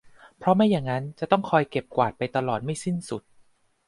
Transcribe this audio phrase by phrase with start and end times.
[0.37, 3.23] เพราะไม่อย่างนั้นจะต้องคอยเก็บกวาดไปตลอดไม่สิ้นสุด